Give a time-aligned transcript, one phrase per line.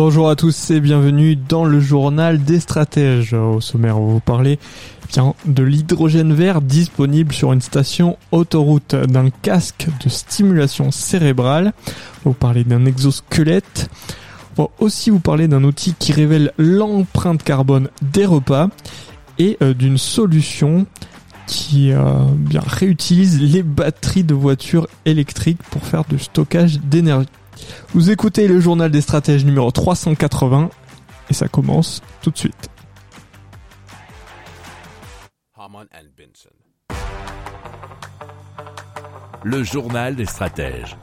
[0.00, 3.34] Bonjour à tous et bienvenue dans le journal des stratèges.
[3.34, 4.60] Au sommaire, on va vous parler
[5.08, 11.72] bien, de l'hydrogène vert disponible sur une station autoroute, d'un casque de stimulation cérébrale.
[11.84, 11.94] On va
[12.26, 13.90] vous parler d'un exosquelette.
[14.56, 18.68] On va aussi vous parler d'un outil qui révèle l'empreinte carbone des repas
[19.40, 20.86] et euh, d'une solution
[21.48, 22.04] qui euh,
[22.54, 27.26] réutilise les batteries de voitures électriques pour faire du stockage d'énergie.
[27.94, 30.70] Vous écoutez le journal des stratèges numéro 380
[31.30, 32.70] et ça commence tout de suite.
[39.44, 40.96] Le journal des stratèges.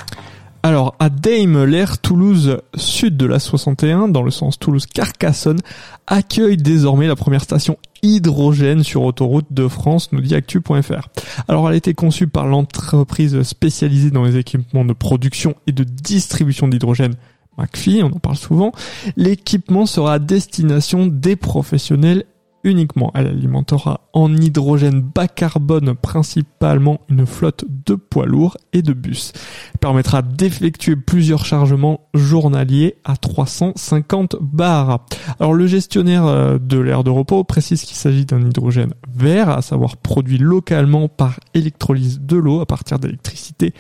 [0.63, 5.59] Alors, à Daimler, Toulouse sud de la 61, dans le sens Toulouse-Carcassonne,
[6.07, 11.09] accueille désormais la première station hydrogène sur autoroute de France, nous dit actu.fr.
[11.47, 15.83] Alors, elle a été conçue par l'entreprise spécialisée dans les équipements de production et de
[15.83, 17.15] distribution d'hydrogène
[17.57, 18.71] McPhee, on en parle souvent.
[19.15, 22.25] L'équipement sera à destination des professionnels
[22.65, 23.11] uniquement.
[23.13, 29.31] Elle alimentera en hydrogène bas carbone principalement une flotte de poids lourds et de bus.
[29.73, 35.05] Elle permettra d'effectuer plusieurs chargements journaliers à 350 bars.
[35.39, 39.61] Alors le gestionnaire euh, de l'aire de repos précise qu'il s'agit d'un hydrogène vert, à
[39.61, 43.73] savoir produit localement par électrolyse de l'eau à partir d'électricité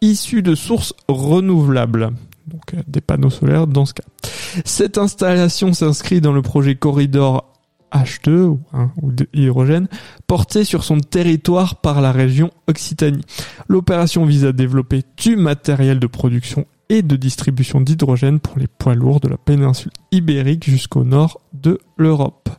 [0.00, 2.10] issue de sources renouvelables
[2.46, 4.04] donc euh, des panneaux solaires dans ce cas.
[4.64, 7.53] Cette installation s'inscrit dans le projet Corridor
[7.94, 9.88] H2 ou, hein, ou de hydrogène
[10.26, 13.24] porté sur son territoire par la région Occitanie.
[13.68, 18.94] L'opération vise à développer du matériel de production et de distribution d'hydrogène pour les poids
[18.94, 22.50] lourds de la péninsule ibérique jusqu'au nord de l'Europe.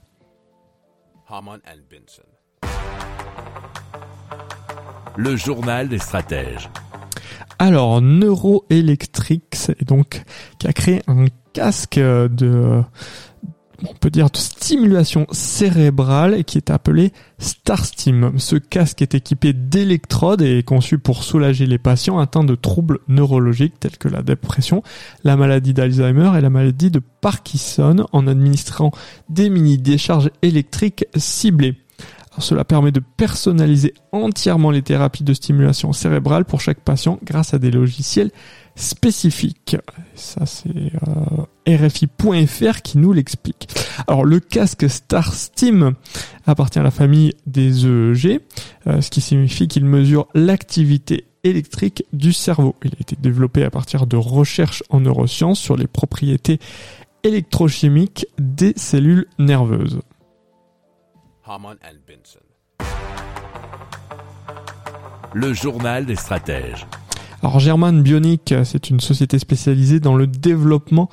[5.17, 6.69] Le journal des stratèges.
[7.57, 10.23] Alors, Neuroelectrics, est donc,
[10.59, 12.83] qui a créé un casque de,
[13.83, 18.33] on peut dire de stimulation cérébrale qui est appelé StarStim.
[18.37, 22.99] Ce casque est équipé d'électrodes et est conçu pour soulager les patients atteints de troubles
[23.07, 24.83] neurologiques tels que la dépression,
[25.23, 28.91] la maladie d'Alzheimer et la maladie de Parkinson en administrant
[29.29, 31.75] des mini décharges électriques ciblées.
[32.39, 37.59] Cela permet de personnaliser entièrement les thérapies de stimulation cérébrale pour chaque patient grâce à
[37.59, 38.31] des logiciels
[38.75, 39.77] spécifiques.
[40.15, 43.69] Ça c'est euh, RFI.fr qui nous l'explique.
[44.07, 45.93] Alors le casque StarStim
[46.45, 48.41] appartient à la famille des EEG,
[48.87, 52.75] euh, ce qui signifie qu'il mesure l'activité électrique du cerveau.
[52.83, 56.59] Il a été développé à partir de recherches en neurosciences sur les propriétés
[57.23, 59.99] électrochimiques des cellules nerveuses.
[61.47, 62.39] Haman and Benson.
[65.33, 66.87] Le journal des stratèges.
[67.43, 71.07] Alors German Bionic, c'est une société spécialisée dans le développement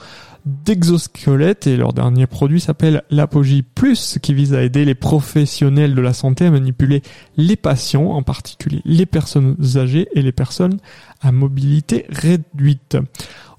[0.46, 6.00] d'exosquelettes et leur dernier produit s'appelle l'Apogee Plus qui vise à aider les professionnels de
[6.00, 7.02] la santé à manipuler
[7.36, 10.78] les patients, en particulier les personnes âgées et les personnes
[11.20, 12.96] à mobilité réduite.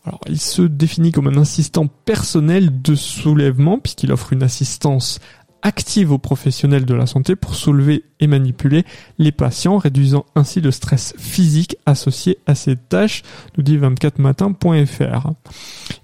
[0.06, 5.20] Alors, il se définit comme un assistant personnel de soulèvement puisqu'il offre une assistance
[5.64, 8.86] active aux professionnels de la santé pour soulever et manipuler
[9.18, 13.24] les patients, réduisant ainsi le stress physique associé à ces tâches,
[13.58, 15.32] nous dit 24matin.fr.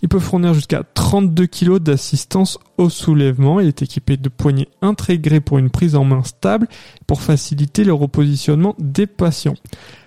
[0.01, 3.59] Il peut fournir jusqu'à 32 kg d'assistance au soulèvement.
[3.59, 6.67] Il est équipé de poignées intégrées pour une prise en main stable
[7.05, 9.55] pour faciliter le repositionnement des patients.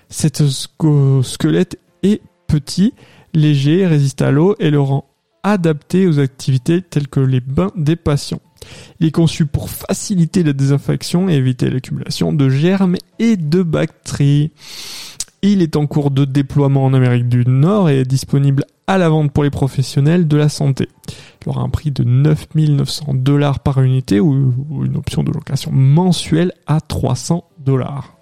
[0.08, 2.94] Cet squelette est petit,
[3.34, 5.12] léger, résiste à l'eau et le rend
[5.42, 8.40] adapté aux activités telles que les bains des patients.
[9.00, 14.52] Il est conçu pour faciliter la désinfection et éviter l'accumulation de germes et de bactéries.
[15.43, 19.08] Il est en cours de déploiement en Amérique du Nord et est disponible à la
[19.08, 20.88] vente pour les professionnels de la santé.
[21.44, 26.52] Il aura un prix de 9900 dollars par unité ou une option de location mensuelle
[26.67, 28.17] à 300 dollars.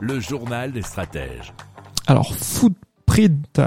[0.00, 1.54] Le journal des stratèges.
[2.06, 3.60] Alors Footprint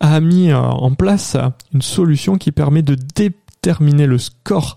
[0.00, 1.36] a mis euh, en place
[1.72, 4.76] une solution qui permet de déterminer le score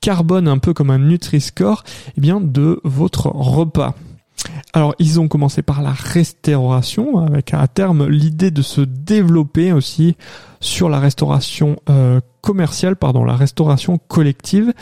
[0.00, 1.84] carbone un peu comme un Nutri-Score
[2.16, 3.94] eh bien de votre repas.
[4.72, 10.16] Alors, ils ont commencé par la restauration, avec à terme l'idée de se développer aussi
[10.60, 14.72] sur la restauration euh, commerciale, pardon, la restauration collective.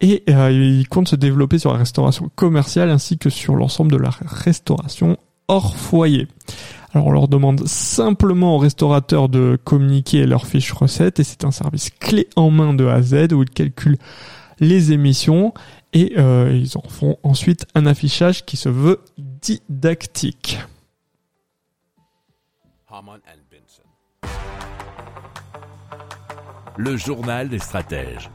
[0.00, 3.96] Et euh, ils comptent se développer sur la restauration commerciale ainsi que sur l'ensemble de
[3.96, 5.18] la restauration
[5.48, 6.28] hors foyer.
[6.92, 11.52] Alors on leur demande simplement aux restaurateurs de communiquer leurs fiches recettes et c'est un
[11.52, 13.98] service clé en main de A à Z où ils calculent
[14.58, 15.54] les émissions
[15.92, 20.58] et euh, ils en font ensuite un affichage qui se veut didactique.
[26.76, 28.30] Le journal des stratèges.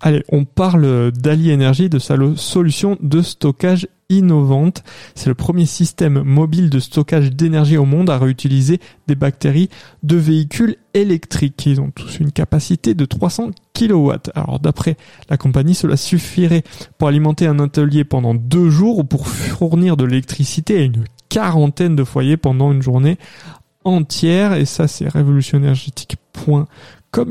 [0.00, 4.84] Allez, on parle d'Ali Energy, de sa solution de stockage innovante.
[5.14, 9.70] C'est le premier système mobile de stockage d'énergie au monde à réutiliser des bactéries
[10.02, 11.64] de véhicules électriques.
[11.64, 14.12] Ils ont tous une capacité de 300 kW.
[14.34, 14.96] Alors d'après
[15.30, 16.64] la compagnie, cela suffirait
[16.98, 21.96] pour alimenter un atelier pendant deux jours ou pour fournir de l'électricité à une quarantaine
[21.96, 23.16] de foyers pendant une journée
[23.84, 24.52] entière.
[24.54, 26.66] Et ça, c'est révolutionnergétique.com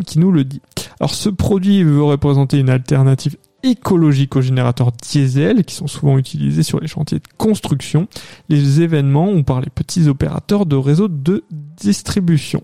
[0.06, 0.62] qui nous le dit.
[1.00, 6.64] Alors ce produit veut représenter une alternative écologique aux générateurs diesel qui sont souvent utilisés
[6.64, 8.08] sur les chantiers de construction,
[8.50, 12.64] les événements ou par les petits opérateurs de réseaux de distribution.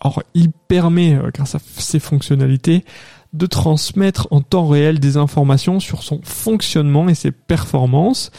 [0.00, 2.84] Alors il permet, euh, grâce à ses fonctionnalités,
[3.32, 8.30] de transmettre en temps réel des informations sur son fonctionnement et ses performances.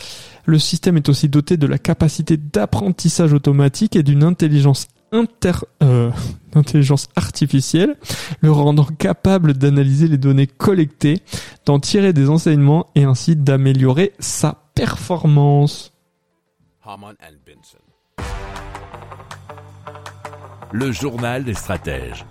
[0.45, 6.11] Le système est aussi doté de la capacité d'apprentissage automatique et d'une intelligence inter, euh,
[6.51, 7.95] d'intelligence artificielle,
[8.41, 11.21] le rendant capable d'analyser les données collectées,
[11.65, 15.91] d'en tirer des enseignements et ainsi d'améliorer sa performance.
[20.71, 22.25] Le journal des stratèges.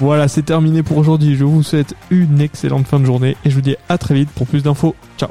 [0.00, 1.36] Voilà, c'est terminé pour aujourd'hui.
[1.36, 4.30] Je vous souhaite une excellente fin de journée et je vous dis à très vite
[4.30, 4.96] pour plus d'infos.
[5.16, 5.30] Ciao